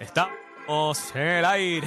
[0.00, 1.86] Estamos en el aire.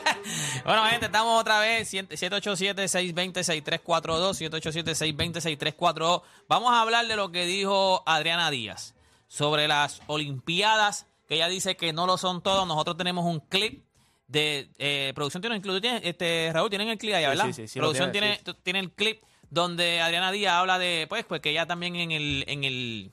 [0.64, 1.92] bueno, gente, estamos otra vez.
[1.92, 4.50] 787-620-6342.
[4.50, 6.22] 787-620-6342.
[6.48, 8.94] Vamos a hablar de lo que dijo Adriana Díaz
[9.28, 12.66] sobre las Olimpiadas, que ella dice que no lo son todos.
[12.66, 13.84] Nosotros tenemos un clip
[14.28, 15.40] de eh, producción.
[15.40, 17.46] Tiene, incluso, este, Raúl, tienen el clip allá, ¿verdad?
[17.46, 21.24] Sí, sí, sí, producción tiene, tiene, tiene el clip donde Adriana Díaz habla de, pues,
[21.24, 23.12] pues que ella también en el, en el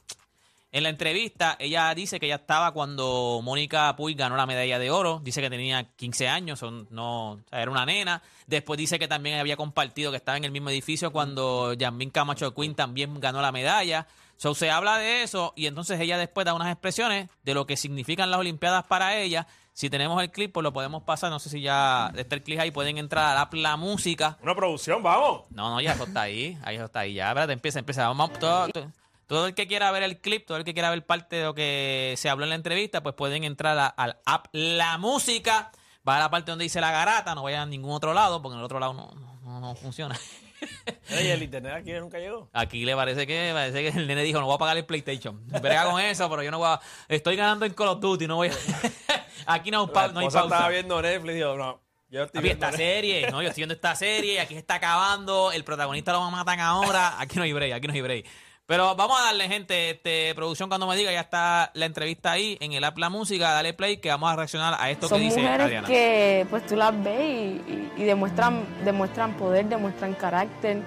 [0.74, 4.90] en la entrevista, ella dice que ella estaba cuando Mónica Puig ganó la medalla de
[4.90, 5.22] oro.
[5.24, 8.24] Dice que tenía 15 años, son, no, o sea, era una nena.
[8.48, 12.56] Después dice que también había compartido que estaba en el mismo edificio cuando Yasmin Camacho
[12.56, 14.08] Quinn también ganó la medalla.
[14.38, 17.78] So, se habla de eso y entonces ella después da unas expresiones de lo que
[17.78, 19.46] significan las Olimpiadas para ella.
[19.74, 21.30] Si tenemos el clip, pues lo podemos pasar.
[21.30, 22.72] No sé si ya está el clip ahí.
[22.72, 24.40] Pueden entrar a la, la música.
[24.42, 25.44] Una producción, vamos.
[25.52, 26.58] No, no, ya eso está ahí.
[26.64, 27.14] Ahí eso está ahí.
[27.14, 28.08] Ya, espérate, empieza, empieza.
[28.08, 28.92] Vamos, todo, todo,
[29.28, 31.54] todo el que quiera ver el clip, todo el que quiera ver parte de lo
[31.56, 35.72] que se habló en la entrevista, pues pueden entrar a- al app La Música.
[36.08, 38.54] Va a la parte donde dice la garata, no vayan a ningún otro lado, porque
[38.56, 39.12] en el otro lado no,
[39.44, 40.20] no, no funciona.
[41.12, 42.50] Oye, el internet aquí nunca llegó.
[42.54, 45.46] Aquí le parece que parece que el nene dijo, no voy a pagar el PlayStation.
[45.48, 46.80] Brega con eso, pero yo no voy a...
[47.08, 48.54] Estoy ganando en Call of Duty, no voy a...
[49.54, 50.44] Aquí no, pa- no hay pausa.
[50.44, 52.94] estaba viendo Netflix y dijo, no, yo estoy viendo esta Netflix.
[52.96, 56.60] serie, no, yo estoy viendo esta serie, aquí se está acabando, el protagonista lo matan
[56.62, 58.26] ahora, aquí no hay break, aquí no hay break.
[58.66, 62.58] Pero vamos a darle, gente, este, producción cuando me diga, ya está la entrevista ahí
[62.62, 65.26] en el app La Música, dale play que vamos a reaccionar a esto Son que
[65.26, 65.88] dice mujeres Adriana.
[65.88, 67.24] que pues tú las ves y,
[67.68, 70.82] y- y demuestran, demuestran poder, demuestran carácter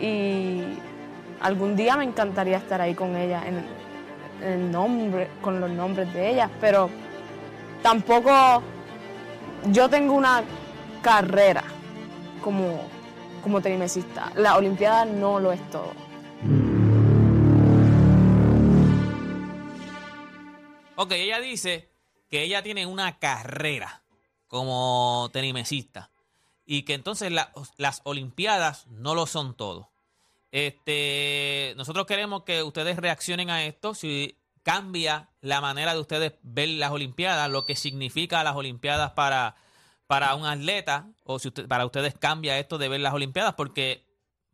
[0.00, 0.62] y
[1.40, 3.62] algún día me encantaría estar ahí con ellas en,
[4.42, 6.88] en el nombre, con los nombres de ellas, pero
[7.82, 8.62] tampoco
[9.66, 10.42] yo tengo una
[11.02, 11.62] carrera
[12.42, 12.80] como,
[13.42, 14.32] como tenimesista.
[14.36, 15.92] La Olimpiada no lo es todo.
[20.96, 21.88] Ok, ella dice
[22.30, 24.02] que ella tiene una carrera
[24.48, 26.10] como tenimesista
[26.64, 29.90] y que entonces la- las Olimpiadas no lo son todo.
[30.52, 36.70] Este, nosotros queremos que ustedes reaccionen a esto, si cambia la manera de ustedes ver
[36.70, 39.54] las Olimpiadas, lo que significa las Olimpiadas para,
[40.06, 44.04] para un atleta, o si para ustedes cambia esto de ver las Olimpiadas, porque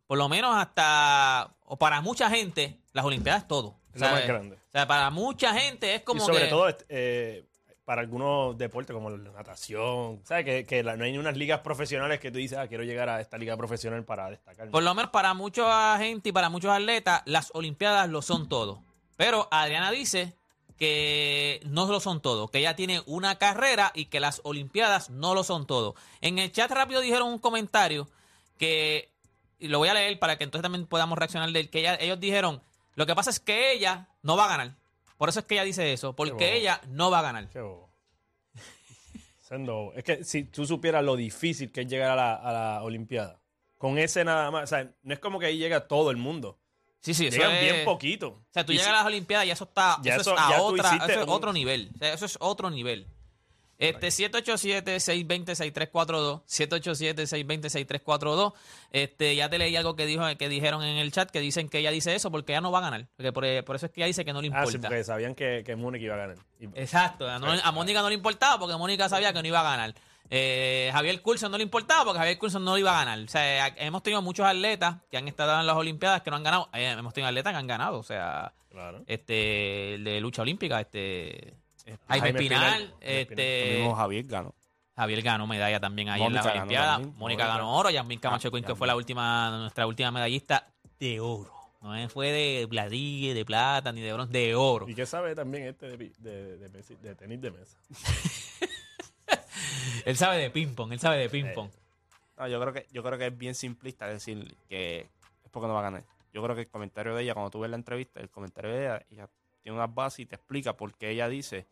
[0.05, 3.79] por lo menos hasta, o para mucha gente, las Olimpiadas es todo.
[3.93, 4.55] Es sea, más grande.
[4.55, 6.47] O sea, para mucha gente es Y como sobre que...
[6.49, 7.43] todo eh,
[7.85, 10.21] para algunos deportes como la natación.
[10.25, 10.45] ¿Sabes?
[10.45, 13.19] Que, que la- no hay unas ligas profesionales que tú dices, ah, quiero llegar a
[13.21, 14.69] esta liga profesional para destacar.
[14.69, 18.81] Por lo menos para mucha gente y para muchos atletas, las Olimpiadas lo son todo.
[19.17, 20.33] Pero Adriana dice
[20.77, 25.33] que no lo son todo, que ella tiene una carrera y que las Olimpiadas no
[25.35, 25.95] lo son todo.
[26.21, 28.09] En el chat rápido dijeron un comentario
[28.57, 29.11] que,
[29.59, 31.97] y lo voy a leer para que entonces también podamos reaccionar de él, que ella-
[31.99, 32.61] ellos dijeron,
[32.95, 34.75] lo que pasa es que ella no va a ganar.
[35.17, 37.47] Por eso es que ella dice eso, porque ella no va a ganar.
[37.49, 37.89] Qué bobo.
[39.47, 42.83] Sendo- Es que si tú supieras lo difícil que es llegar a la, a la
[42.83, 43.39] Olimpiada,
[43.77, 46.57] con ese nada más, o sea, no es como que ahí llega todo el mundo.
[47.01, 48.27] Sí, sí, eso Llegan es- bien poquito.
[48.29, 50.63] O sea, tú Y llegas si- a las Olimpiadas y eso está, Ya eso eso-
[50.63, 51.91] otra, hiciste eso es un- otro nivel.
[51.93, 53.07] O sea, eso es otro nivel.
[53.79, 58.53] Este 787-620-6342, 787-620-6342.
[58.91, 61.79] Este, ya te leí algo que dijo que dijeron en el chat que dicen que
[61.79, 64.01] ella dice eso porque ella no va a ganar, porque por, por eso es que
[64.01, 64.87] ella dice que no le Ah, sí, importa.
[64.89, 66.37] porque sabían que, que Múnich iba a ganar.
[66.75, 69.63] Exacto, a, no- a Mónica no le importaba porque Mónica sabía que no iba a
[69.63, 69.93] ganar.
[70.29, 73.19] Eh, Javier Coulson no le importaba porque Javier Coulson no iba a ganar.
[73.19, 76.43] O sea, hemos tenido muchos atletas que han estado en las Olimpiadas que no han
[76.43, 76.69] ganado.
[76.73, 77.99] Eh, hemos tenido atletas que han ganado.
[77.99, 79.03] O sea, claro.
[79.07, 81.53] este el de lucha olímpica, este
[81.85, 84.55] Jaime Jaime Espinal, este El mismo Javier ganó.
[84.95, 86.95] Javier ganó medalla también ahí en ganó Olimpiadas.
[86.97, 87.17] también.
[87.17, 87.47] Mónica Mónica.
[87.47, 90.67] ganó oro, Yasmin Camacho Ah, Quinn, que fue la última, nuestra última medallista
[90.99, 91.51] de oro.
[91.81, 94.87] No es- fue de platilla, de plata, ni de bronce, de oro.
[94.87, 97.77] ¿Y qué sabe también este de, pi- de, de mesi- de tenis de mesa?
[100.05, 101.69] Él sabe de ping pong, él sabe de ping pong.
[102.37, 104.99] No, yo creo que yo creo que es bien simplista decir que
[105.43, 106.03] es porque no va a ganar.
[106.33, 108.81] Yo creo que el comentario de ella, cuando tú ves la entrevista, el comentario de
[108.85, 109.29] ella, ella
[109.63, 111.65] tiene unas bases y te explica por qué ella dice,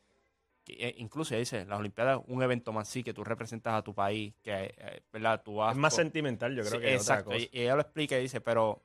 [0.63, 3.73] que, eh, incluso ella dice, las Olimpiadas es un evento más sí, que tú representas
[3.73, 5.43] a tu país, que, eh, ¿verdad?
[5.43, 7.29] Tú vas Es más sentimental, yo creo Sí, que exacto.
[7.29, 7.49] otra cosa.
[7.51, 8.81] Y, ella lo explica y dice, pero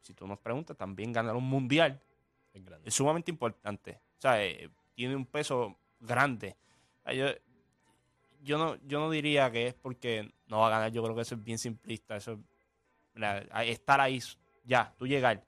[0.00, 2.00] si tú nos preguntas, también ganar un mundial
[2.54, 4.00] Es es sumamente importante.
[4.18, 6.56] O sea, eh, tiene un peso grande.
[7.14, 7.26] Yo,
[8.40, 10.92] yo, no, yo no diría que es porque no va a ganar.
[10.92, 12.16] Yo creo que eso es bien simplista.
[12.16, 12.40] Eso,
[13.14, 14.20] es- estar ahí,
[14.64, 15.44] ya, tú llegar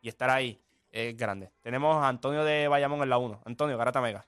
[0.00, 0.60] y estar ahí
[0.96, 1.50] es grande.
[1.62, 3.42] Tenemos a Antonio de Bayamón en la 1.
[3.44, 4.24] Antonio, Garata Mega.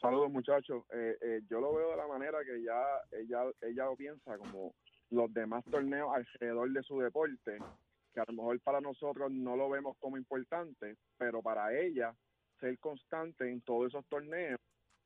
[0.00, 0.84] Saludos muchachos.
[0.92, 2.82] Eh, eh, yo lo veo de la manera que ya
[3.12, 4.74] ella, ella lo piensa como
[5.10, 7.58] los demás torneos alrededor de su deporte,
[8.12, 12.14] que a lo mejor para nosotros no lo vemos como importante, pero para ella
[12.60, 14.60] ser constante en todos esos torneos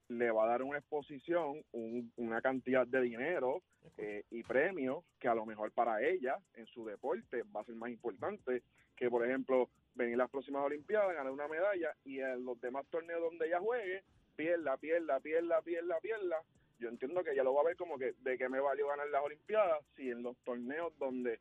[0.09, 3.63] le va a dar una exposición, un- una cantidad de dinero
[3.99, 7.75] eh, y premios que a lo mejor para ella en su deporte va a ser
[7.75, 8.63] más importante
[8.99, 13.21] que, por ejemplo, venir las próximas Olimpiadas, ganar una medalla y en los demás torneos
[13.21, 14.03] donde ella juegue,
[14.37, 16.43] pierda, pierda, pierda, pierda, pierda.
[16.79, 19.09] Yo entiendo que ella lo va a ver como que de qué me valió ganar
[19.09, 21.41] las Olimpiadas si en los torneos donde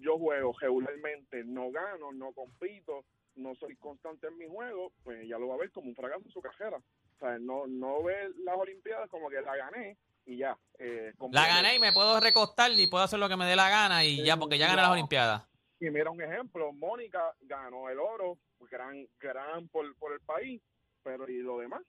[0.00, 3.04] yo juego regularmente no gano, no compito,
[3.36, 6.22] no soy constante en mi juego, pues ella lo va a ver como un fracaso
[6.24, 6.76] en su carrera.
[6.76, 9.96] O sea, no, no ve las Olimpiadas como que la gané
[10.26, 10.56] y ya.
[10.78, 13.70] eh, La gané y me puedo recostar y puedo hacer lo que me dé la
[13.70, 14.90] gana y ya, porque ya gané las.
[14.90, 15.47] Olimpiadas.
[15.80, 18.38] Y mira un ejemplo, Mónica ganó el oro,
[18.70, 20.60] gran, gran por, por el país,
[21.02, 21.82] pero y lo demás,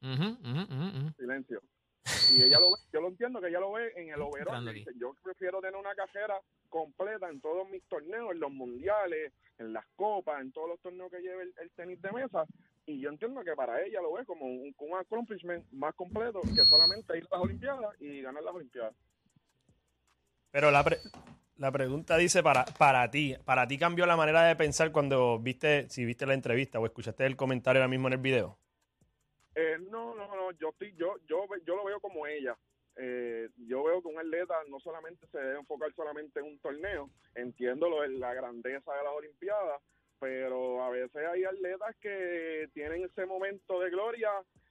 [0.00, 0.60] ujú, ujú,
[0.98, 1.12] ujú.
[1.18, 1.62] silencio.
[2.32, 4.64] Y ella lo ve, yo lo entiendo que ella lo ve en el overall.
[4.96, 9.86] Yo prefiero tener una carrera completa en todos mis torneos, en los mundiales, en las
[9.94, 12.44] copas, en todos los torneos que lleve el, el tenis de mesa.
[12.86, 16.64] Y yo entiendo que para ella lo ve como un, un accomplishment más completo que
[16.66, 18.94] solamente ir a las Olimpiadas y ganar las Olimpiadas.
[20.50, 20.98] Pero la, pre-
[21.62, 23.36] la pregunta dice para, para ti.
[23.44, 27.24] ¿Para ti cambió la manera de pensar cuando viste, si viste la entrevista o escuchaste
[27.24, 28.58] el comentario ahora mismo en el video?
[29.54, 32.58] Eh, no, no, no, yo estoy, yo, yo, yo lo veo como ella.
[32.96, 37.08] Eh, yo veo que un atleta no solamente se debe enfocar solamente en un torneo,
[37.36, 39.80] entiendo lo la grandeza de las Olimpiadas,
[40.18, 44.30] pero a veces hay atletas que tienen ese momento de gloria,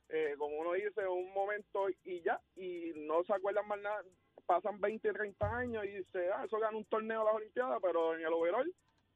[0.10, 4.04] eh, como uno dice, un momento y ya, y no se acuerdan más nada,
[4.52, 8.16] pasan 20, 30 años y dice, ah, eso ganó un torneo a las Olimpiadas, pero
[8.16, 8.74] en el overall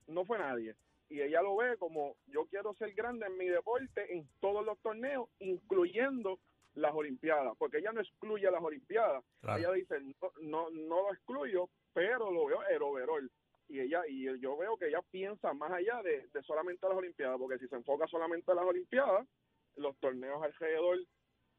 [0.07, 0.75] no fue nadie
[1.09, 4.79] y ella lo ve como yo quiero ser grande en mi deporte en todos los
[4.79, 6.39] torneos, incluyendo
[6.73, 9.23] las Olimpiadas, porque ella no excluye las Olimpiadas.
[9.41, 9.59] Claro.
[9.59, 13.31] Ella dice, no, no, no lo excluyo, pero lo veo el overall.
[13.67, 17.37] Y ella y yo veo que ella piensa más allá de, de solamente las Olimpiadas,
[17.37, 19.27] porque si se enfoca solamente en las Olimpiadas,
[19.75, 20.99] los torneos alrededor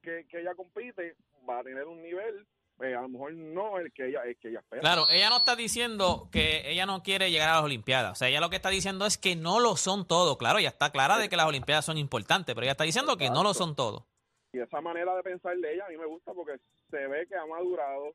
[0.03, 1.17] que, que ella compite
[1.49, 2.47] va a tener un nivel,
[2.81, 4.81] eh, a lo mejor no el que ella, el que ella espera.
[4.83, 8.13] Claro, ella no está diciendo que ella no quiere llegar a las Olimpiadas.
[8.13, 10.37] O sea, ella lo que está diciendo es que no lo son todo.
[10.39, 13.31] Claro, ella está clara de que las Olimpiadas son importantes, pero ella está diciendo que
[13.31, 14.07] no lo son todo.
[14.53, 16.59] y esa manera de pensar de ella a mí me gusta porque
[16.91, 18.15] se ve que ha madurado,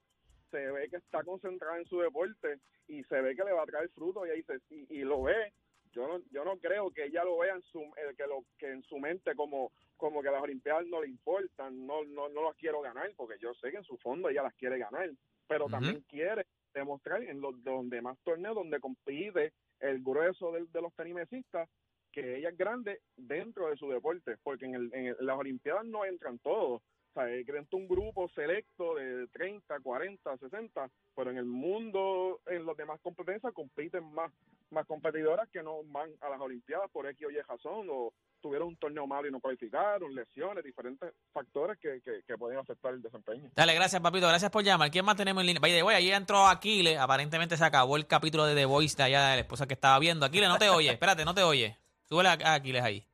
[0.49, 3.65] se ve que está concentrada en su deporte y se ve que le va a
[3.65, 5.53] traer fruto y, ahí se- y, y lo ve.
[5.93, 8.67] Yo no, yo no creo que ella lo vea en su, eh, que, lo, que
[8.71, 12.55] en su mente como, como que las Olimpiadas no le importan, no, no, no las
[12.55, 15.09] quiero ganar, porque yo sé que en su fondo ella las quiere ganar,
[15.47, 19.51] pero también quiere demostrar en los donde más torneos donde compite
[19.81, 21.69] el grueso de, de los tenimesistas
[22.13, 25.85] que ella es grande dentro de su deporte, porque en, el, en el- las Olimpiadas
[25.85, 26.81] no entran todos.
[27.11, 32.65] O sea, entra un grupo selecto de 30, 40, 60, pero en el mundo, en
[32.65, 34.31] las demás competencias, compiten más,
[34.69, 38.69] más competidoras que no van a las Olimpiadas por X o Y razón, o tuvieron
[38.69, 43.01] un torneo malo y no cualificaron, lesiones, diferentes factores que, que, que pueden afectar el
[43.01, 43.51] desempeño.
[43.57, 44.29] Dale, gracias, papito.
[44.29, 44.89] Gracias por llamar.
[44.89, 45.59] ¿Quién más tenemos en línea?
[45.59, 46.97] Vaya, voy, ahí entró Aquiles.
[46.97, 49.99] Aparentemente se acabó el capítulo de The Voice de allá de la esposa que estaba
[49.99, 50.25] viendo.
[50.25, 50.89] Aquiles, no te oye.
[50.91, 51.77] Espérate, no te oye.
[52.07, 53.05] Súbele a, Aquiles ahí.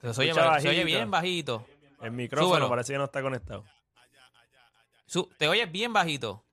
[0.00, 1.66] Se oye, se bien bajito.
[2.02, 2.68] El micrófono Súbelo.
[2.68, 3.64] parece que no está conectado.
[5.06, 6.44] Su- te oyes bien bajito.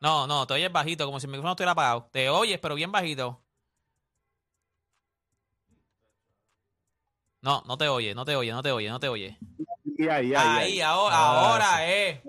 [0.00, 2.08] No, no, te oyes bajito, como si el micrófono estuviera apagado.
[2.10, 3.42] Te oyes, pero bien bajito.
[7.42, 9.38] No, no te oye, no te oye, no te oye, no te oye.
[9.84, 10.80] Y ahí, ahí, Ahí, ahí.
[10.80, 12.22] ahora, Ah, ahora, eh.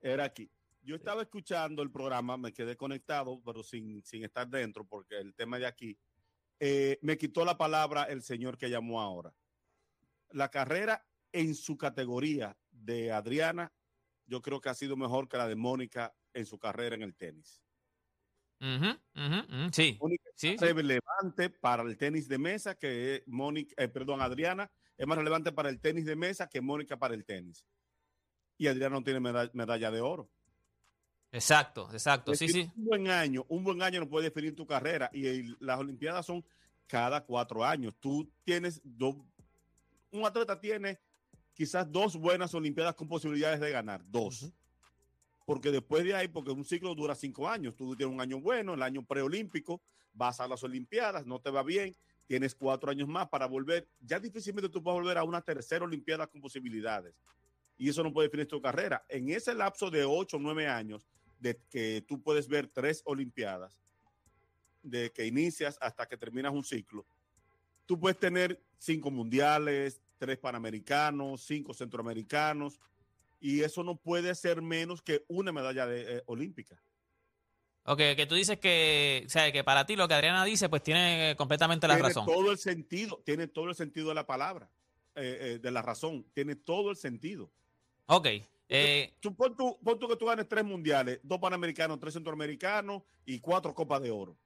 [0.00, 0.50] Era aquí.
[0.84, 5.34] Yo estaba escuchando el programa, me quedé conectado, pero sin, sin estar dentro, porque el
[5.34, 5.98] tema de aquí
[6.60, 9.34] eh, me quitó la palabra el señor que llamó ahora.
[10.30, 13.72] La carrera en su categoría de Adriana,
[14.26, 17.16] yo creo que ha sido mejor que la de Mónica en su carrera en el
[17.16, 17.62] tenis.
[19.72, 20.66] Sí, Mónica sí, es sí.
[20.72, 25.68] relevante para el tenis de mesa que Mónica, eh, perdón, Adriana es más relevante para
[25.70, 27.66] el tenis de mesa que Mónica para el tenis.
[28.56, 30.30] Y Adriana no tiene meda- medalla de oro.
[31.34, 32.32] Exacto, exacto.
[32.36, 32.70] Sí, sí.
[32.76, 36.24] Un buen año, un buen año no puede definir tu carrera y el- las Olimpiadas
[36.24, 36.44] son
[36.86, 37.92] cada cuatro años.
[37.98, 39.16] Tú tienes dos,
[40.12, 41.00] un atleta tiene
[41.52, 44.52] quizás dos buenas Olimpiadas con posibilidades de ganar, dos.
[45.44, 48.74] Porque después de ahí, porque un ciclo dura cinco años, tú tienes un año bueno,
[48.74, 51.96] el año preolímpico, vas a las Olimpiadas, no te va bien,
[52.28, 53.88] tienes cuatro años más para volver.
[54.00, 57.16] Ya difícilmente tú puedes volver a una tercera Olimpiada con posibilidades.
[57.76, 59.04] Y eso no puede definir tu carrera.
[59.08, 61.04] En ese lapso de ocho o nueve años,
[61.44, 63.78] de que tú puedes ver tres Olimpiadas,
[64.82, 67.04] de que inicias hasta que terminas un ciclo,
[67.84, 72.80] tú puedes tener cinco mundiales, tres panamericanos, cinco centroamericanos,
[73.40, 76.82] y eso no puede ser menos que una medalla de, eh, olímpica.
[77.82, 80.82] Ok, que tú dices que, o sea, que para ti lo que Adriana dice, pues
[80.82, 82.24] tiene completamente la tiene razón.
[82.24, 84.70] todo el sentido, tiene todo el sentido de la palabra,
[85.14, 87.52] eh, eh, de la razón, tiene todo el sentido.
[88.06, 88.28] Ok.
[88.68, 93.02] Eh, Tú, pon, tú, pon tú que tú ganes tres mundiales, dos panamericanos, tres centroamericanos
[93.26, 94.36] y cuatro copas de oro.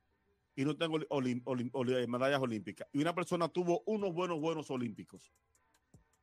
[0.56, 2.88] Y no tengo olim- olim- oli- medallas olímpicas.
[2.92, 5.30] Y una persona tuvo unos buenos, buenos olímpicos.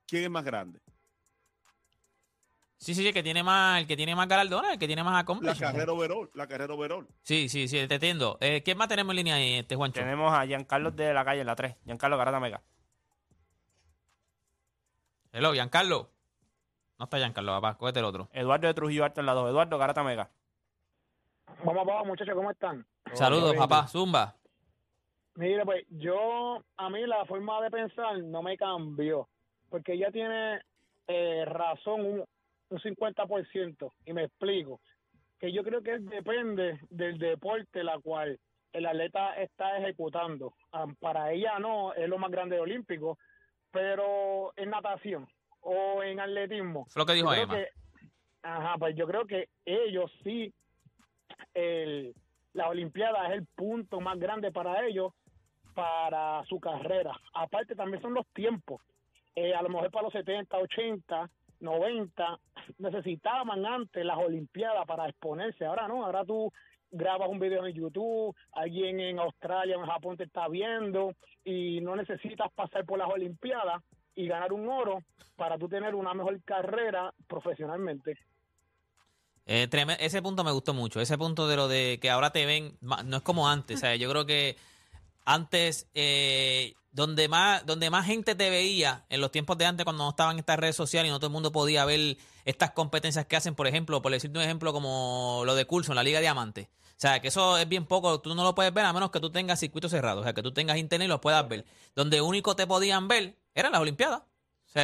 [0.06, 0.82] ¿Quién es más grande?
[2.78, 5.02] sí, sí, sí, el que tiene más, el que tiene más galardones, el que tiene
[5.04, 7.08] más La carrera overall, la carrera overall.
[7.24, 8.38] Sí, sí, sí, te entiendo.
[8.42, 10.02] Eh, ¿Quién más tenemos en línea ahí, este Juancho?
[10.02, 11.78] Tenemos a Giancarlo de la calle en la 3.
[11.86, 12.62] Giancarlo Garata Mega.
[15.32, 16.12] Hello, Giancarlo.
[16.98, 18.30] No está Giancarlo, papá, cógete el otro.
[18.32, 19.50] Eduardo de Trujillo Alto en la 2.
[19.50, 20.30] Eduardo Garata Mega.
[21.64, 22.86] Vamos abajo, muchachos, ¿cómo están?
[23.14, 23.88] Saludos, papá.
[23.88, 24.36] Zumba.
[25.36, 29.28] Mire, pues yo, a mí la forma de pensar no me cambió,
[29.70, 30.62] porque ella tiene
[31.08, 32.26] eh, razón un,
[32.70, 34.80] un 50%, y me explico,
[35.38, 38.40] que yo creo que depende del deporte la cual
[38.72, 40.54] el atleta está ejecutando.
[40.72, 43.18] Ah, para ella no, es lo más grande olímpico,
[43.72, 45.28] pero en natación
[45.68, 47.56] o en atletismo, Fue lo que dijo yo creo Emma.
[47.56, 47.70] que-
[48.44, 50.54] ajá, pues yo creo que ellos sí,
[51.54, 52.14] el,
[52.54, 55.12] la Olimpiada es el punto más grande para ellos,
[55.74, 57.20] para su carrera.
[57.34, 58.82] Aparte también son los tiempos.
[59.36, 61.30] Eh, a lo mejor para los 70, 80,
[61.60, 62.40] 90,
[62.78, 65.66] necesitaban antes las Olimpiadas para exponerse.
[65.66, 66.52] Ahora no, ahora tú
[66.92, 71.12] grabas un video en YouTube, alguien en Australia o en Japón te está viendo
[71.44, 73.82] y no necesitas pasar por las Olimpiadas
[74.16, 75.04] y ganar un oro
[75.36, 78.18] para tú tener una mejor carrera profesionalmente.
[79.46, 79.70] Eh,
[80.00, 81.00] ese punto me gustó mucho.
[81.02, 83.80] Ese punto de lo de que ahora te ven, no es como antes.
[83.80, 84.58] Sea, yo creo que
[85.26, 90.04] antes, eh, donde más donde más gente te veía, en los tiempos de antes, cuando
[90.04, 93.36] no estaban estas redes sociales y no todo el mundo podía ver estas competencias que
[93.36, 96.70] hacen, por ejemplo, por decirte un ejemplo como lo de Curso en la Liga Diamante.
[96.92, 99.20] O sea, que eso es bien poco, tú no lo puedes ver a menos que
[99.20, 101.66] tú tengas circuitos cerrados, o sea, que tú tengas internet y los puedas ver.
[101.94, 104.22] Donde único te podían ver eran las Olimpiadas.
[104.22, 104.84] O sea,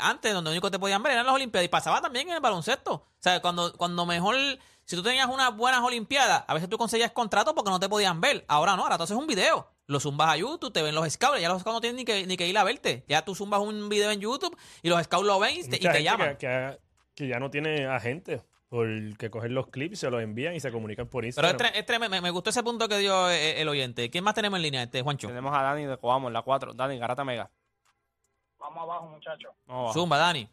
[0.00, 2.92] antes donde único te podían ver eran las Olimpiadas y pasaba también en el baloncesto.
[2.94, 4.36] O sea, cuando, cuando mejor,
[4.84, 8.20] si tú tenías unas buenas Olimpiadas, a veces tú conseguías contratos porque no te podían
[8.20, 8.44] ver.
[8.48, 11.40] Ahora no, ahora tú haces un video, lo zumbas a YouTube, te ven los scouts,
[11.40, 13.04] ya los scouts no tienen ni que, ni que ir a verte.
[13.08, 15.80] Ya tú zumbas un video en YouTube y los scouts lo ven y te, y
[15.80, 16.36] te llaman.
[16.36, 16.78] Que, que-
[17.14, 21.06] que ya no tiene agentes porque cogen los clips, se los envían y se comunican
[21.08, 21.72] por Pero Instagram.
[21.74, 24.08] es tremendo, me, me gustó ese punto que dio eh, el oyente.
[24.08, 25.28] ¿Quién más tenemos en línea, este Juancho?
[25.28, 26.72] Tenemos a Dani de Coamo en la 4.
[26.72, 27.50] Dani Garata Mega.
[28.62, 29.52] Vamos abajo, muchachos.
[29.66, 29.92] Abajo.
[29.92, 30.48] Zumba, Dani.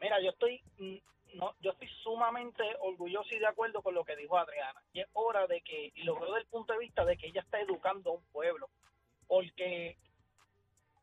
[0.00, 0.96] Mira, yo estoy mm,
[1.36, 4.80] no, yo estoy sumamente orgulloso y de acuerdo con lo que dijo Adriana.
[4.92, 7.26] Y es hora de que, y lo veo desde el punto de vista de que
[7.28, 8.68] ella está educando a un pueblo.
[9.26, 9.96] Porque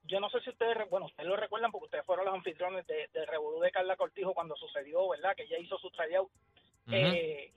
[0.03, 3.09] yo no sé si ustedes, bueno, ustedes lo recuerdan porque ustedes fueron los anfitriones de,
[3.13, 5.35] de Revolú de Carla Cortijo cuando sucedió, ¿verdad?
[5.35, 6.29] Que ella hizo su tryout.
[6.91, 7.53] Eh,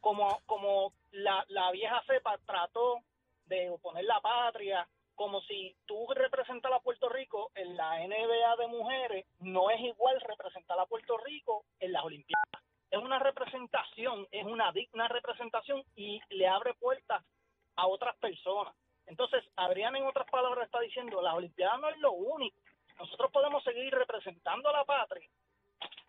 [0.00, 3.00] como como la, la vieja cepa trató
[3.46, 4.86] de oponer la patria,
[5.18, 10.20] como si tú representar a Puerto Rico en la NBA de mujeres, no es igual
[10.20, 12.62] representar a Puerto Rico en las Olimpiadas.
[12.88, 17.24] Es una representación, es una digna representación y le abre puertas
[17.74, 18.72] a otras personas.
[19.06, 22.56] Entonces, Adriana en otras palabras está diciendo, las Olimpiadas no es lo único.
[22.96, 25.28] Nosotros podemos seguir representando a la patria,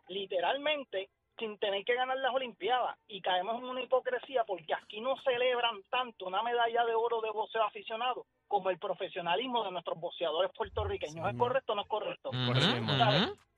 [0.07, 2.97] literalmente, sin tener que ganar las Olimpiadas.
[3.07, 7.31] Y caemos en una hipocresía porque aquí no celebran tanto una medalla de oro de
[7.31, 11.15] boxeo aficionado como el profesionalismo de nuestros boxeadores puertorriqueños.
[11.29, 12.29] ¿Es correcto o no es correcto?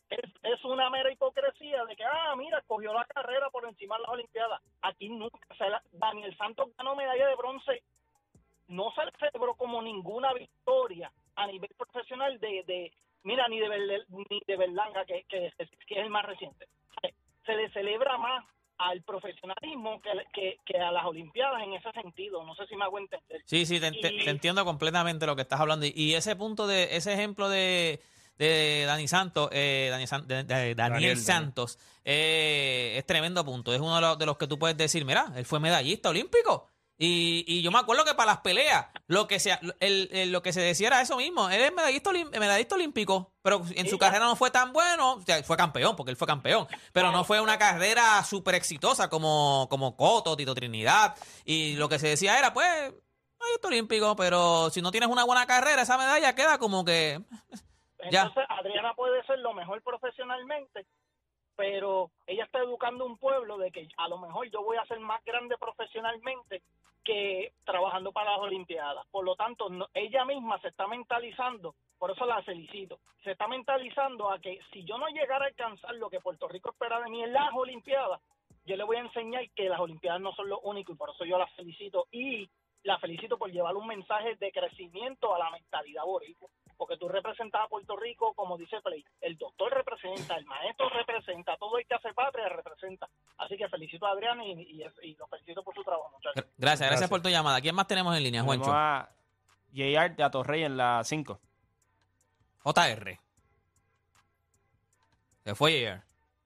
[0.09, 4.01] Es, es una mera hipocresía de que, ah, mira, cogió la carrera por encima de
[4.03, 4.61] las Olimpiadas.
[4.81, 7.81] Aquí nunca, se la- Daniel Santos ganó medalla de bronce,
[8.67, 12.91] no se le celebró como ninguna victoria a nivel profesional de, de
[13.23, 16.67] mira, ni de, Berle- ni de Berlanga, que, que, es- que es el más reciente.
[17.45, 18.45] Se le celebra más
[18.77, 22.43] al profesionalismo que, que, que a las Olimpiadas en ese sentido.
[22.43, 23.41] No sé si me hago entender.
[23.45, 25.85] Sí, sí, te, te- Y- te entiendo completamente lo que estás hablando.
[25.85, 28.01] Y, y ese punto de, ese ejemplo de,
[28.39, 33.71] de Dani Santos, eh, Dani San- de- de Daniel, Daniel, Santos, eh, es tremendo punto.
[33.73, 36.67] Es uno de los, de los que tú puedes decir, mira, él fue medallista olímpico.
[37.03, 40.43] Y, y yo me acuerdo que para las peleas, lo que se, el- el- lo
[40.43, 41.49] que se decía era eso mismo.
[41.49, 45.13] Él es medallista, medallista olímpico, pero en su carrera no fue tan bueno.
[45.13, 46.67] O sea, fue campeón, porque él fue campeón.
[46.93, 51.15] Pero no fue una carrera súper exitosa como, como Coto, Tito Trinidad.
[51.43, 52.67] Y lo que se decía era, pues,
[53.39, 57.19] medallista olímpico, pero si no tienes una buena carrera, esa medalla queda como que...
[58.11, 58.21] Ya.
[58.23, 60.87] Entonces, Adriana puede ser lo mejor profesionalmente,
[61.55, 64.99] pero ella está educando un pueblo de que a lo mejor yo voy a ser
[64.99, 66.63] más grande profesionalmente
[67.03, 69.05] que trabajando para las Olimpiadas.
[69.11, 74.31] Por lo tanto, ella misma se está mentalizando, por eso la felicito, se está mentalizando
[74.31, 77.23] a que si yo no llegara a alcanzar lo que Puerto Rico espera de mí
[77.23, 78.19] en las Olimpiadas,
[78.65, 81.25] yo le voy a enseñar que las Olimpiadas no son lo único y por eso
[81.25, 82.49] yo la felicito y
[82.83, 86.49] la felicito por llevar un mensaje de crecimiento a la mentalidad boricua,
[86.81, 91.55] porque tú representas a Puerto Rico, como dice Play, el doctor representa, el maestro representa,
[91.57, 93.07] todo el que hace patria representa.
[93.37, 96.33] Así que felicito a Adrián y, y, y lo felicito por su trabajo, muchachos.
[96.43, 97.09] Gr- Gracias, gracias, Gracias.
[97.11, 97.61] por tu llamada.
[97.61, 98.75] ¿Quién más tenemos en línea, Tenemos Juancho?
[98.75, 99.09] a
[99.71, 101.39] JR de Atorrey en la 5.
[102.63, 103.19] JR.
[105.43, 106.01] Se fue ayer.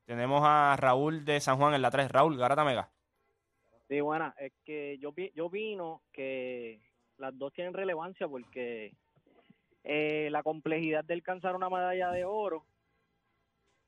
[0.05, 2.11] Tenemos a Raúl de San Juan en la 3.
[2.11, 2.89] Raúl, Garata Mega.
[3.87, 6.81] Sí, buena, es que yo, yo opino que
[7.17, 8.93] las dos tienen relevancia porque
[9.85, 12.65] eh, la complejidad de alcanzar una medalla de oro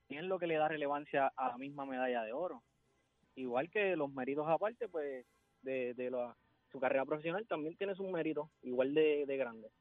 [0.10, 2.64] es lo que le da relevancia a la misma medalla de oro.
[3.36, 5.26] Igual que los méritos aparte, pues,
[5.62, 6.36] de, de la-
[6.72, 9.72] su carrera profesional también tiene sus méritos igual de, de grandes.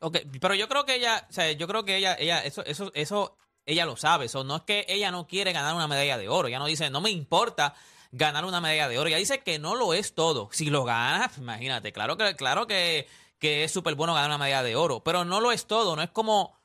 [0.00, 2.90] Ok, pero yo creo que ella, o sea, yo creo que ella, ella, eso, eso,
[2.94, 4.26] eso, ella lo sabe.
[4.26, 6.48] Eso no es que ella no quiere ganar una medalla de oro.
[6.48, 7.74] Ella no dice, no me importa
[8.12, 9.08] ganar una medalla de oro.
[9.08, 10.48] Ella dice que no lo es todo.
[10.52, 13.06] Si lo ganas, imagínate, claro que, claro que,
[13.38, 15.96] que es súper bueno ganar una medalla de oro, pero no lo es todo.
[15.96, 16.56] No es como,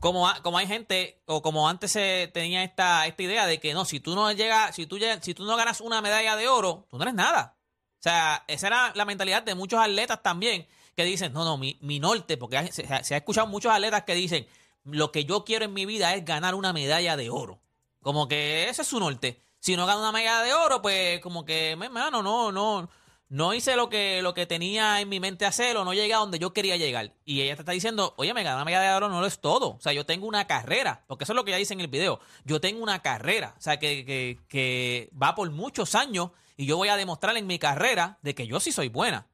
[0.00, 3.84] como, como hay gente, o como antes se tenía esta, esta idea de que no,
[3.84, 6.86] si tú no llegas, si tú llegas, si tú no ganas una medalla de oro,
[6.90, 7.56] tú no eres nada.
[7.98, 11.78] O sea, esa era la mentalidad de muchos atletas también, que dicen, no, no, mi,
[11.80, 14.46] mi norte, porque se, se ha escuchado muchos atletas que dicen,
[14.84, 17.60] lo que yo quiero en mi vida es ganar una medalla de oro.
[18.02, 19.40] Como que ese es su norte.
[19.60, 22.90] Si no gano una medalla de oro, pues como que, me- mano, no, no,
[23.32, 26.18] no hice lo que, lo que tenía en mi mente hacer o no llegué a
[26.18, 27.14] donde yo quería llegar.
[27.24, 29.38] Y ella te está diciendo, oye, me ganar una medalla de oro no lo es
[29.38, 29.70] todo.
[29.70, 31.88] O sea, yo tengo una carrera, porque eso es lo que ella dice en el
[31.88, 32.20] video.
[32.44, 36.76] Yo tengo una carrera, o sea, que, que, que va por muchos años y yo
[36.76, 39.26] voy a demostrar en mi carrera de que yo sí soy buena.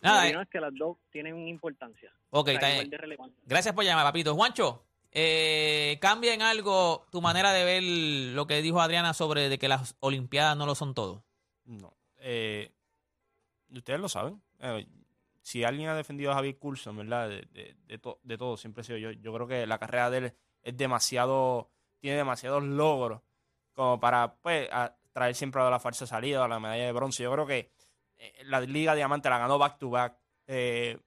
[0.00, 2.10] Nada, eh, bueno es que las dos tienen importancia.
[2.30, 2.90] ok, está bien.
[3.44, 4.34] Gracias por llamar, papito.
[4.34, 7.82] Juancho, eh, cambia en algo tu manera de ver
[8.34, 11.24] lo que dijo Adriana sobre de que las Olimpiadas no lo son todo.
[11.64, 11.96] No.
[12.18, 12.72] Eh,
[13.70, 14.42] ustedes lo saben.
[14.60, 14.86] Eh,
[15.42, 17.28] si alguien ha defendido a Javier Coulson, ¿verdad?
[17.28, 19.10] De, de- de to- de todo, siempre he sido yo.
[19.12, 23.22] Yo creo que la carrera de él es demasiado, tiene demasiados logros
[23.74, 24.68] como para pues,
[25.12, 27.22] traer siempre a la falsa salida, a la medalla de bronce.
[27.22, 27.72] Yo creo que
[28.18, 30.18] eh, la Liga Diamante la ganó back to back.
[30.46, 30.98] Eh,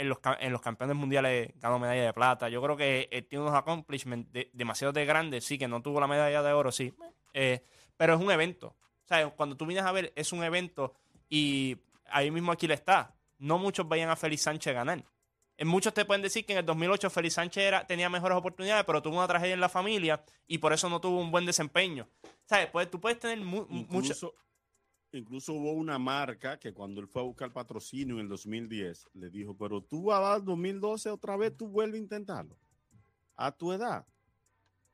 [0.00, 2.48] en, los, en los campeones mundiales ganó medalla de plata.
[2.48, 5.44] Yo creo que eh, tiene unos accomplishments de- demasiado de grandes.
[5.44, 6.92] Sí, que no tuvo la medalla de oro, sí.
[7.34, 7.64] Eh,
[7.96, 8.68] pero es un evento.
[8.68, 10.94] O sea, cuando tú vienes a ver, es un evento
[11.28, 11.76] y
[12.10, 13.14] ahí mismo aquí le está.
[13.38, 15.04] No muchos vayan a Félix Sánchez ganar.
[15.56, 18.84] En muchos te pueden decir que en el 2008 Félix Sánchez era, tenía mejores oportunidades,
[18.86, 22.08] pero tuvo una tragedia en la familia y por eso no tuvo un buen desempeño.
[22.46, 22.68] ¿Sabes?
[22.72, 24.14] Pues tú puedes tener mu- mucho.
[25.12, 29.28] Incluso, hubo una marca que cuando él fue a buscar patrocinio en el 2010, le
[29.30, 32.56] dijo, pero tú vas a dar 2012 otra vez, tú vuelves a intentarlo.
[33.36, 34.06] A tu edad,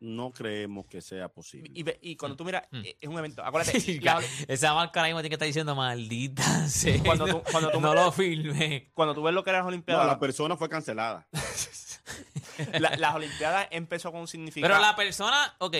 [0.00, 1.70] no creemos que sea posible.
[2.00, 2.76] Y, cuando tú miras, Mm.
[2.84, 3.44] eh, es un evento.
[3.44, 7.02] Acuérdate, la- Esa marca ahora mismo tiene que estar diciendo, maldita sea.
[7.04, 8.90] Cuando tú- cuando tú- no lo filme.
[8.94, 11.28] cuando tú ves lo que eran las No, Olimpiadas, la persona fue cancelada.
[12.80, 14.72] la- las Olimpiadas empezó con un significado.
[14.72, 15.76] Pero la persona, ok,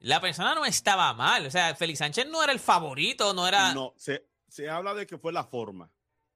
[0.00, 1.46] la persona no estaba mal.
[1.46, 3.72] O sea, Félix Sánchez no era el favorito, no era...
[3.74, 5.90] No, se, se habla de que fue la forma.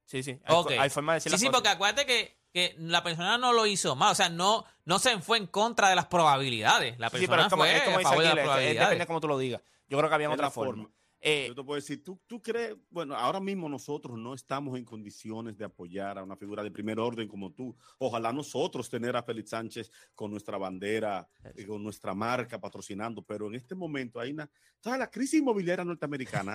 [0.05, 0.39] Sí, sí.
[0.45, 0.71] Hay, Ok.
[0.79, 1.55] hay forma de decir Sí, sí, cosas.
[1.57, 4.11] porque acuérdate que, que la persona no lo hizo mal.
[4.11, 6.97] O sea, no, no se fue en contra de las probabilidades.
[6.99, 8.43] La Sí, persona pero es como, fue es como a dice favor de las es-
[8.43, 8.79] probabilidades.
[8.89, 9.61] depende de cómo tú lo digas.
[9.87, 10.89] Yo creo que había Es otra forma.
[11.27, 14.85] Eh, Yo te puedo decir, ¿tú, tú crees, bueno, ahora mismo nosotros no estamos en
[14.85, 17.75] condiciones de apoyar a una figura de primer orden como tú.
[17.97, 23.47] Ojalá nosotros tener a Félix Sánchez con nuestra bandera, eh, con nuestra marca patrocinando, pero
[23.47, 24.47] en este momento hay una,
[24.79, 24.99] ¿sabes?
[24.99, 26.53] La crisis inmobiliaria norteamericana.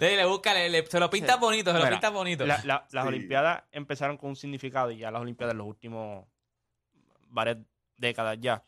[0.00, 1.38] Dile, búscale, le- se lo pinta Sí.
[1.40, 2.44] bonito, se lo Mira, pinta bonito.
[2.44, 3.08] la- la- las Sí.
[3.08, 6.26] Olimpiadas empezaron con un significado y ya las Olimpiadas en los últimos
[7.28, 7.58] varias
[7.96, 8.64] décadas ya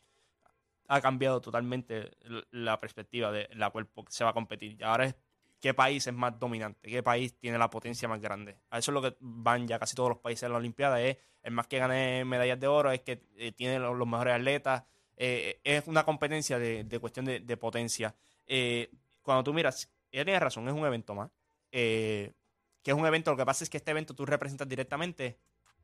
[0.89, 2.11] ha cambiado totalmente
[2.51, 4.75] la perspectiva de la cual se va a competir.
[4.79, 5.15] Y ahora es
[5.59, 8.57] qué país es más dominante, qué país tiene la potencia más grande.
[8.71, 11.17] A eso es lo que van ya casi todos los países en la Olimpiada, es
[11.51, 14.83] más que gane medallas de oro, es que eh, tiene los, mejores atletas,
[15.15, 18.15] eh, es una competencia de, cuestión de, potencia.
[18.47, 18.89] Eh,
[19.21, 21.29] cuando tú miras, ella tiene razón, es un evento más.
[21.71, 22.33] eh,
[22.81, 25.37] que es un evento, lo que pasa es que este evento tú representas directamente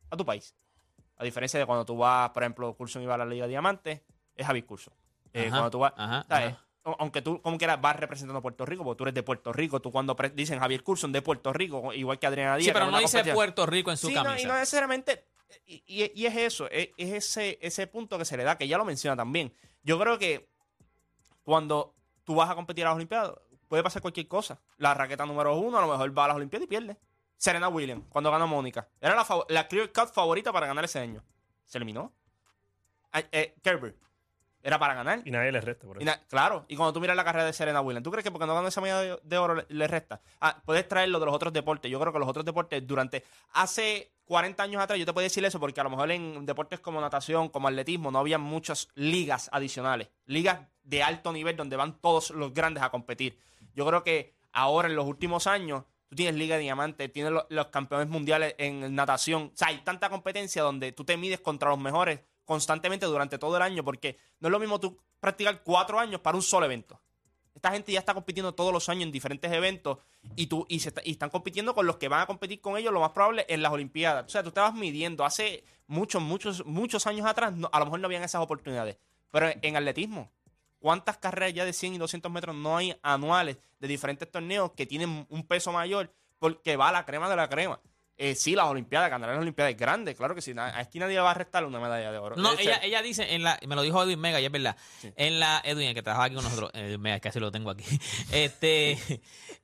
[0.10, 0.56] a tu país.
[1.18, 4.04] A diferencia de cuando tú vas, por ejemplo, Curso iba a la Liga Diamante,
[4.36, 4.91] es Javier Curso.
[5.34, 6.54] Eh, Ajá, cuando tú vas, ajá, ¿sabes?
[6.54, 6.62] ajá.
[7.00, 9.82] Aunque tú, como quieras, vas representando a Puerto Rico, porque tú eres de Puerto Rico.
[9.82, 12.67] Tú cuando dicen Javier Curson de Puerto Rico, igual que Adriana Díaz.
[12.67, 15.26] Sí, pero no dice Puerto Rico en su Sí, no, y no necesariamente.
[15.65, 18.67] Y, y- y es eso, es, es ese, ese punto que se le da, que
[18.67, 19.52] ya lo menciona también.
[19.84, 20.48] Yo creo que
[21.43, 23.32] cuando tú vas a competir a las Olimpiadas,
[23.67, 24.60] puede pasar cualquier cosa.
[24.78, 26.98] La raqueta número uno, a lo mejor va a las Olimpiadas y pierde.
[27.38, 28.88] Serena Williams, cuando ganó Mónica.
[29.02, 31.24] Era la, la clear cut favorita para ganar ese año.
[31.65, 32.13] Se eliminó.
[33.12, 33.95] Ah, eh, Kerber.
[34.65, 35.21] Era para ganar.
[35.23, 36.19] Y nadie le resta por eso.
[36.28, 38.56] claro, y cuando tú miras la carrera de Serena Williams, ¿tú crees que porque no
[38.56, 40.21] ganó esa medalla de, de oro le, le resta?
[40.41, 41.91] Ah, puedes traerlo de los otros deportes.
[41.91, 43.23] Yo creo que los otros deportes durante
[43.54, 46.80] hace 40 años atrás, yo te puedo decir eso porque a lo mejor en deportes
[46.80, 51.99] como natación, como atletismo, no había muchas ligas adicionales, ligas de alto nivel donde van
[52.01, 53.38] todos los grandes a competir.
[53.75, 57.45] Yo creo que ahora en los últimos años tú tienes Liga de Diamante, tienes lo-
[57.49, 61.69] los campeones mundiales en natación, o sea, hay tanta competencia donde tú te mides contra
[61.69, 65.99] los mejores constantemente durante todo el año porque no es lo mismo tú practicar cuatro
[65.99, 67.01] años para un solo evento.
[67.53, 69.97] Esta gente ya está compitiendo todos los años en diferentes eventos
[70.36, 72.77] y tú y, se está- y están compitiendo con los que van a competir con
[72.77, 74.25] ellos lo más probable en las Olimpiadas.
[74.25, 75.23] O sea, tú te vas midiendo.
[75.25, 78.97] Hace muchos, muchos, muchos años atrás a lo mejor no habían esas oportunidades.
[79.31, 80.31] Pero en atletismo,
[80.79, 84.86] ¿cuántas carreras ya de 100 y 200 metros no hay anuales de diferentes torneos que
[84.86, 87.79] tienen un peso mayor porque va la crema de la crema?
[88.17, 90.54] Eh, sí, las Olimpiadas, ganar las Olimpiadas es grande, claro que sí.
[90.54, 92.38] na- Aquí nadie va a restar una medalla de oro.
[92.38, 94.78] No, ella, ella dice, en la, me lo dijo Edwin Mega y es verdad.
[95.01, 95.12] Sí.
[95.17, 97.84] En la, Edwin, el que trabaja aquí con nosotros, Edwin Mega, casi lo tengo aquí.
[98.32, 98.97] Este,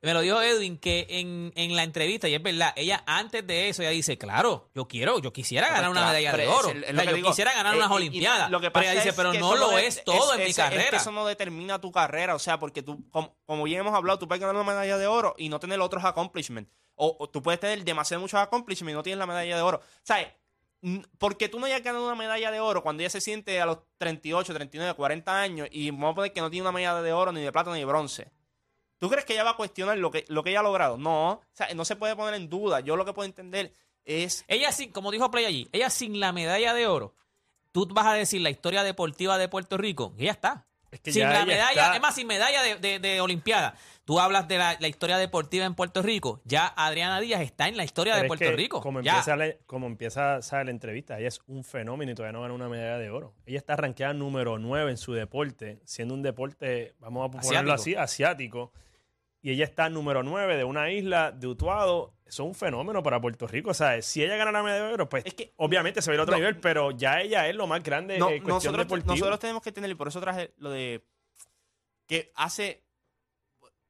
[0.02, 3.70] me lo dijo Edwin que en, en la entrevista, y es verdad, ella antes de
[3.70, 6.52] eso, ella dice, claro, yo quiero, yo quisiera Pues ganar una claro, medalla de pero
[6.52, 6.70] es- oro.
[6.70, 7.30] es O lo sea, que yo digo.
[7.30, 8.52] quisiera ganar Eh, unas y- y olimpiadas.
[8.52, 10.34] Lo que pero pasa ella dice, es pero que no eso lo de- es todo
[10.36, 10.90] en mi carrera.
[10.90, 12.36] que eso no determina tu carrera.
[12.36, 15.08] O sea, porque tú, como, como ya hemos hablado, tú puedes ganar una medalla de
[15.08, 16.70] oro y no tener otros accomplishments.
[17.04, 19.82] O, o tú puedes tener demasiado muchos accomplishments y no tienes la medalla de oro.
[20.04, 20.28] ¿Sabes?
[21.18, 23.80] Porque tú no hayas ganado una medalla de oro cuando ella se siente a los
[23.98, 27.32] 38, 39, 40 años y vamos a poner que no tiene una medalla de oro,
[27.32, 28.32] ni de plata, ni de bronce.
[29.00, 30.98] ¿Tú crees que ella va a cuestionar lo que, lo que ella ha logrado?
[30.98, 31.32] No.
[31.32, 32.82] O sea, no se puede poner en duda.
[32.82, 33.74] Yo lo que puedo entender
[34.06, 37.16] es Ella sin, como dijo Play allí, ella sin la medalla de oro,
[37.72, 40.68] tú vas a decir la historia deportiva de Puerto Rico, y ella está.
[40.92, 43.76] Es que sin ya la medalla, es más, sin medalla de, de, de Olimpiada.
[44.04, 46.42] Tú hablas de la, la historia deportiva en Puerto Rico.
[46.44, 48.82] Ya Adriana Díaz está en la historia Pero de Puerto Rico.
[48.82, 49.12] Como Ya.
[49.12, 50.66] empieza, la, como empieza ¿sabes?
[50.66, 53.34] la entrevista, ella es un fenómeno y todavía no gana una medalla de oro.
[53.46, 57.96] Ella está rankeada número 9 en su deporte, siendo un deporte, vamos a ponerlo así,
[57.96, 58.74] asiático.
[59.42, 62.14] Y ella está número 9 de una isla de Utuado.
[62.26, 63.72] Eso es un fenómeno para Puerto Rico.
[63.72, 66.18] O sea, si ella gana la medalla de oro, pues Es que- obviamente se ve
[66.18, 68.86] a otro no- nivel, pero ya ella es lo más grande No, en cuestión nosotros,
[68.86, 69.16] deportiva.
[69.16, 71.04] nosotros tenemos que tener, y por eso traje lo de
[72.08, 72.84] que hace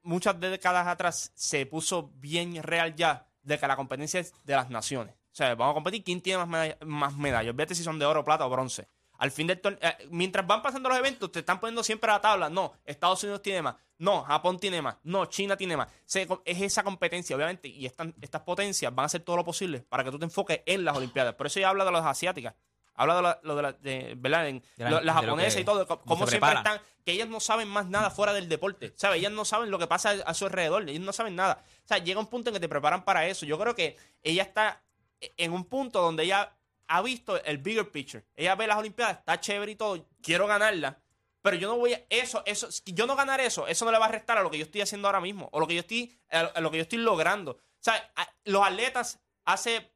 [0.04, 4.70] muchas décadas atrás se puso bien real ya de que la competencia es de las
[4.70, 5.14] naciones.
[5.16, 7.56] O sea, vamos a competir quién tiene más, más medallas.
[7.56, 8.88] Vete si son de oro, plata o bronce.
[9.22, 9.80] Al fin del torneo,
[10.10, 12.50] mientras van pasando los eventos, te están poniendo siempre a la tabla.
[12.50, 13.76] No, Estados Unidos tiene más.
[14.00, 14.96] No, Japón tiene más.
[15.04, 15.90] No, China tiene más.
[16.06, 19.82] Se- es esa competencia, obviamente, y están, estas potencias van a hacer todo lo posible
[19.88, 21.36] para que tú te enfoques en las Olimpiadas.
[21.36, 22.56] Por eso ella habla de las asiáticas.
[22.96, 24.48] Habla de, la- lo de, la- de- ¿verdad?
[24.48, 25.86] En- De la- lo- las japonesas y todo,
[26.26, 29.20] se siempre están, que ellas no saben más nada fuera del deporte, ¿sabes?
[29.20, 31.64] Ellas no saben lo que pasa a su alrededor, ellas no saben nada.
[31.86, 33.46] O sea, llega un punto en que te preparan para eso.
[33.46, 34.82] Yo creo que ella está
[35.20, 36.56] en un punto donde ella
[36.94, 38.24] ha visto el bigger picture.
[38.36, 41.00] Ella ve las Olimpiadas, está chévere y todo, quiero ganarla,
[41.42, 44.06] pero yo no voy a eso, eso, yo no ganar eso, eso no le va
[44.06, 46.14] a restar a lo que yo estoy haciendo ahora mismo, o lo que yo estoy,
[46.30, 47.52] a lo- que yo estoy logrando.
[47.52, 48.12] O sea,
[48.44, 49.90] los atletas hace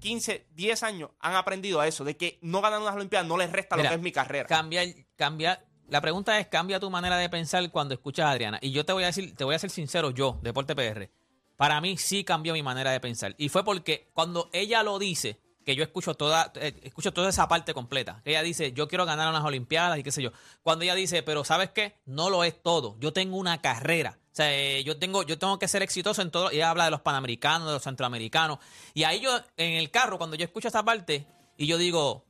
[0.00, 3.50] 15, 10 años han aprendido a eso, de que no ganar unas Olimpiadas no les
[3.50, 4.46] resta Mira, lo que es mi carrera.
[4.46, 4.82] Cambia,
[5.16, 5.64] cambia.
[5.88, 8.58] La pregunta es, cambia tu manera de pensar cuando escuchas a Adriana.
[8.62, 11.10] Y yo te voy a decir, te voy a ser sincero, yo, Deporte PR,
[11.56, 13.34] para mí sí cambió mi manera de pensar.
[13.38, 17.48] Y fue porque cuando ella lo dice, que yo escucho toda, eh, escucho toda esa
[17.48, 18.20] parte completa.
[18.24, 20.30] Ella dice, yo quiero ganar unas Olimpiadas y qué sé yo.
[20.62, 21.96] Cuando ella dice, pero ¿sabes qué?
[22.04, 22.96] No lo es todo.
[23.00, 24.18] Yo tengo una carrera.
[24.32, 26.50] O sea, eh, yo tengo, yo tengo que ser exitoso en todo.
[26.50, 28.58] Ella habla de los panamericanos, de los centroamericanos.
[28.94, 32.24] Y ahí yo, en el carro, cuando yo escucho esa parte, y yo digo,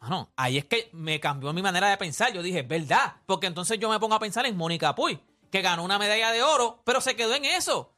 [0.00, 2.32] Ah, no, ahí es que me cambió mi manera de pensar.
[2.32, 3.16] Yo dije, ¿verdad?
[3.26, 6.42] Porque entonces yo me pongo a pensar en Mónica Puy, que ganó una medalla de
[6.42, 7.92] oro, pero se quedó en eso.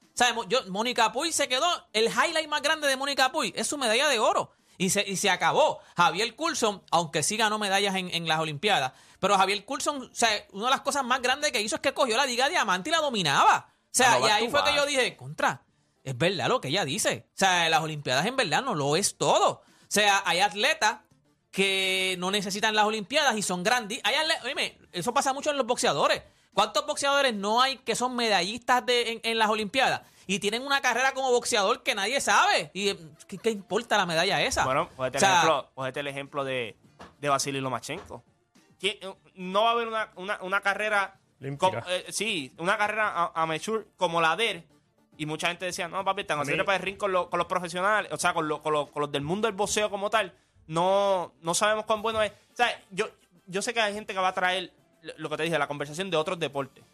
[0.48, 4.08] Yo, Mónica Puy se quedó, el highlight más grande de Mónica Puy es su medalla
[4.08, 4.52] de oro.
[4.82, 5.80] Y se, y se acabó.
[5.94, 10.30] Javier Coulson, aunque sí ganó medallas en, en las Olimpiadas, pero Javier Coulson, o sea,
[10.52, 12.92] una de las cosas más grandes que hizo es que cogió la Liga Diamante y
[12.92, 13.68] la dominaba.
[13.68, 15.64] O sea, Ah, y ahí fue que yo dije, contra,
[16.02, 17.26] es verdad lo que ella dice.
[17.28, 19.50] O sea, las Olimpiadas en verdad no lo es todo.
[19.50, 21.00] O sea, hay atletas
[21.50, 24.00] que no necesitan las Olimpiadas y son grandes.
[24.44, 26.22] Oíme, eso pasa mucho en los boxeadores.
[26.54, 30.00] ¿Cuántos boxeadores no hay que son medallistas de, en, en las Olimpiadas?
[30.30, 32.70] Y tienen una carrera como boxeador que nadie sabe.
[32.72, 34.64] ¿Y eh, qué, qué importa la medalla esa?
[34.64, 36.76] Bueno, cógete, O sea, el, ejemplo, el ejemplo de,
[37.20, 38.22] de Vasily Lomachenko.
[38.82, 39.00] Eh,
[39.34, 41.18] no va a haber una, una, una carrera.
[41.40, 41.80] Olímpica.
[41.82, 44.64] com- eh, sí, una carrera a- amateur como la de él.
[45.16, 47.48] Y mucha gente decía, no, papi, mí- consideras para el ring con, los- con los
[47.48, 50.32] profesionales, o sea, con, los- con los- con los del mundo del boxeo como tal.
[50.68, 52.30] No, no sabemos cuán bueno es.
[52.30, 53.06] O sea, yo,
[53.46, 54.72] yo sé que hay gente que va a traer
[55.16, 56.84] lo que te dije, la conversación de otros deportes.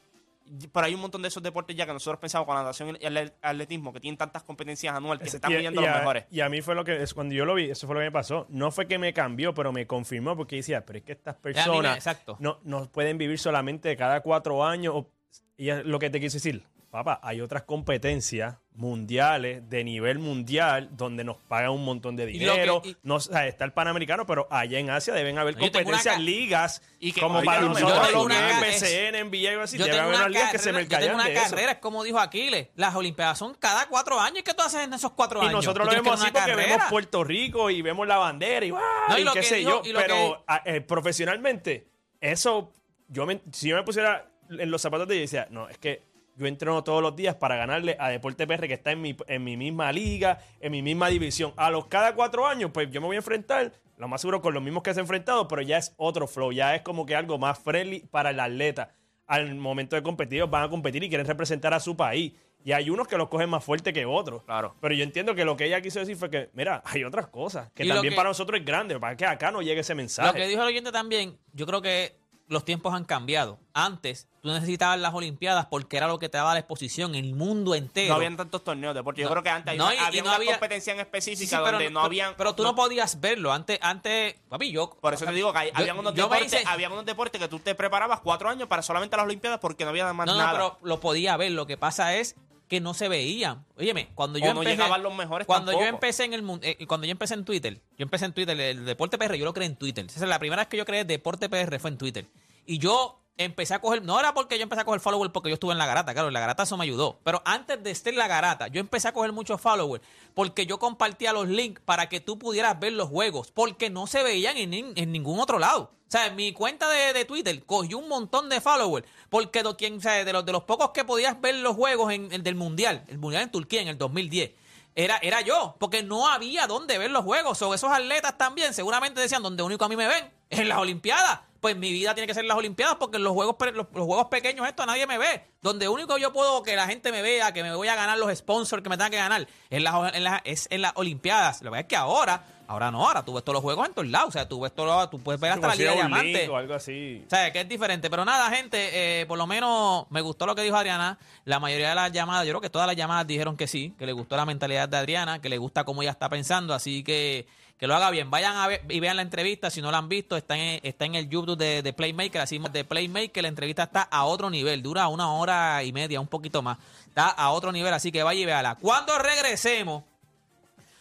[0.72, 3.04] Pero hay un montón de esos deportes ya que nosotros pensamos con la natación y
[3.04, 6.24] el atletismo que tienen tantas competencias anuales que se están y los a- mejores.
[6.30, 8.06] Y a mí fue lo que, es, cuando yo lo vi, eso fue lo que
[8.06, 8.46] me pasó.
[8.48, 11.96] No fue que me cambió, pero me confirmó porque decía, pero es que estas personas
[11.96, 12.37] exacto.
[12.40, 14.94] no, no pueden vivir solamente cada cuatro años.
[14.96, 15.11] o-
[15.59, 16.64] y es lo que te quise decir,
[17.04, 22.32] papá, hay otras competencias mundiales de nivel mundial donde nos pagan un montón de Y
[22.35, 22.82] que- dinero.
[22.85, 26.82] y- no, o sea, está el Panamericano, pero allá en Asia deben haber competencias, ligas,
[27.00, 29.78] Y que como para nosotros tengo lo una que es ca- BCN, NBA, algo así,
[29.78, 32.18] debe haber una unas ligas que se carrera, yo tengo una carrera, es como dijo
[32.18, 34.40] Aquiles, las Olimpiadas son cada cuatro años.
[34.40, 35.54] ¿Y qué tú haces en esos cuatro Y años?
[35.64, 36.68] nosotros Tú lo vemos así porque carrera.
[36.76, 38.82] vemos Puerto Rico y vemos la bandera y, ¡guau!
[39.09, 39.90] No, y y lo qué que sé dijo- yo.
[39.90, 41.88] y Pero a- eh, profesionalmente,
[42.20, 42.72] eso,
[43.09, 46.02] yo me- si yo me pusiera en los zapatos de ella, decía, no, es que
[46.37, 49.42] yo entreno todos los días para ganarle a Deporte PR que está en mi, en
[49.42, 51.53] mi misma liga, en mi misma división.
[51.57, 54.53] A los cada cuatro años, pues yo me voy a enfrentar, lo más seguro con
[54.55, 57.16] los mismos que se ha enfrentado, pero ya es otro flow, ya es como que
[57.16, 58.90] algo más friendly para el atleta.
[59.27, 62.33] Al momento de competir, ellos van a competir y quieren representar a su país.
[62.64, 64.42] Y hay unos que los cogen más fuerte que otros.
[64.42, 64.75] Claro.
[64.81, 67.70] Pero yo entiendo que lo que ella quiso decir fue que, mira, hay otras cosas
[67.72, 70.29] que Y también que- para nosotros es grande, para que acá no llegue ese mensaje.
[70.29, 72.16] Lo que dijo el oyente también, yo creo que
[72.48, 73.59] los tiempos han cambiado.
[73.74, 77.35] Antes, tú necesitabas las Olimpiadas porque era lo que te daba la exposición en el
[77.35, 78.11] mundo entero.
[78.11, 79.20] No habían tantos torneos de deporte.
[79.20, 79.32] Yo No.
[79.32, 82.00] creo que antes No, había, y- no una había- competencia en específica sí, donde no
[82.00, 82.35] habían.
[82.37, 83.52] pero tú no, podías verlo.
[83.52, 84.90] Antes, antes, papi, yo.
[84.90, 87.48] Por eso te digo que hay, yo- habían, unos deportes, hice- habían unos deportes que
[87.48, 90.38] tú te preparabas cuatro años para solamente las Olimpiadas porque no había más No, no,
[90.38, 90.52] nada.
[90.52, 91.50] pero lo podía ver.
[91.50, 92.37] Lo que pasa es
[92.68, 93.64] que no se veían.
[93.76, 96.61] Óyeme, cuando yo O no empecé, llegaban los mejores cuando yo empecé en el mun-
[96.62, 99.55] eh, cuando yo empecé en Twitter, yo empecé en Twitter el deporte PR, yo lo
[99.55, 100.05] creé en Twitter.
[100.05, 102.26] Esa es la primera vez que yo creé deporte PR fue en Twitter.
[102.66, 105.55] Y yo empecé a coger, no era porque yo empecé a coger followers porque yo
[105.55, 107.18] estuve en la garata, claro, en la garata eso me ayudó.
[107.25, 110.03] Pero antes de estar en la garata, yo empecé a coger muchos followers
[110.35, 114.22] porque yo compartía los links para que tú pudieras ver los juegos, porque no se
[114.22, 115.92] veían en, en ningún otro lado.
[116.09, 119.99] O sea, mi cuenta de, de Twitter cogió un montón de followers, porque do- quien,
[119.99, 122.55] o sea, de, los, de los pocos que podías ver los juegos en, el del
[122.55, 124.53] Mundial, el Mundial en Turquía en el 2010,
[124.94, 127.61] era, era yo, porque no había dónde ver los juegos.
[127.61, 131.40] O esos atletas también seguramente decían, donde único a mí me ven en las Olimpiadas.
[131.61, 134.04] Pues mi vida tiene que ser en las Olimpiadas porque en los juegos, los, los
[134.06, 135.42] juegos pequeños esto nadie me ve.
[135.62, 138.32] Donde único yo puedo que la gente me vea, que me voy a ganar los
[138.37, 141.62] sponsors que me tengan que ganar, es, las- en las- es en las Olimpiadas.
[141.62, 144.06] Lo que es que ahora, ahora no, ahora tú ves todos los juegos en todos
[144.06, 144.28] lados.
[144.28, 146.48] O sea, tú ves todo, tú puedes ver hasta Como la Liga un Diamante.
[146.48, 147.22] o algo así.
[147.26, 148.11] O sea, que es diferente.
[148.11, 151.18] Pero nada, gente, eh, por lo menos me gustó lo que dijo Adriana.
[151.46, 154.06] La mayoría de las llamadas, yo creo que todas las llamadas dijeron que sí, que
[154.06, 156.74] le gustó la mentalidad de Adriana, que le gusta cómo ella está pensando.
[156.74, 158.30] Así que que lo haga bien.
[158.30, 159.70] Vayan a ver y vean la entrevista.
[159.70, 162.40] Si no la han visto, está en, está en el YouTube de, de Playmaker.
[162.40, 164.82] Así de Playmaker, la entrevista está a otro nivel.
[164.82, 166.78] Dura una hora y media, un poquito más.
[167.06, 168.76] Está a otro nivel, así que vaya y véala.
[168.76, 170.04] Cuando regresemos.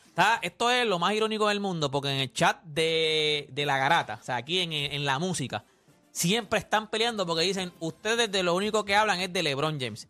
[0.08, 3.78] Está- esto es lo más irónico del mundo, porque en el chat de, de la
[3.78, 5.66] garata, o sea, aquí en, en la música,
[6.12, 10.08] siempre están peleando porque dicen, ustedes de lo único que hablan es de LeBron James.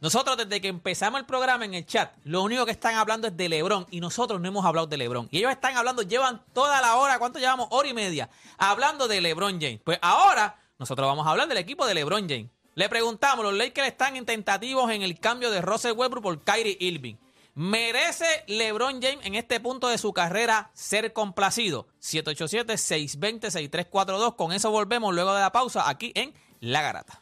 [0.00, 3.36] Nosotros desde que empezamos el programa en el chat, lo único que están hablando es
[3.36, 5.26] de LeBron y nosotros no hemos hablado de LeBron.
[5.32, 7.66] Y ellos están hablando, llevan toda la hora, ¿cuánto llevamos?
[7.70, 9.80] Hora y media, hablando de LeBron James.
[9.82, 12.46] Pues ahora nosotros vamos a hablar del equipo de LeBron James.
[12.76, 16.76] Le preguntamos, los Lakers están en tentativos en el cambio de Russell Westbrook por Kyrie
[16.78, 17.16] Irving.
[17.56, 21.88] ¿Merece LeBron James en este punto de su carrera ser complacido?
[22.00, 24.36] 787-620-6342.
[24.36, 27.20] Con eso volvemos luego de la pausa aquí en La Garata.